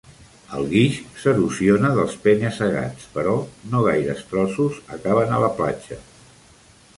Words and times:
El 0.59 0.63
guix 0.69 0.95
s'erosiona 1.23 1.91
dels 1.99 2.15
penya-segats, 2.23 3.05
però 3.19 3.35
no 3.75 3.83
gaires 3.89 4.25
trossos 4.33 4.81
acaben 4.97 5.37
a 5.37 5.43
la 5.47 5.53
platja. 5.61 6.01